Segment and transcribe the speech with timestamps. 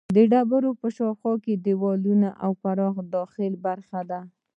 [0.15, 1.31] د ډبرې شاوخوا
[1.65, 4.19] دیوالونه او پراخه داخلي برخه ده.